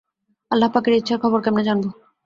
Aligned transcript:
আল্লাহপাকের 0.51 0.93
ইচ্ছার 0.93 1.21
খবর 1.23 1.39
কেমনে 1.41 1.63
জানব? 1.63 1.85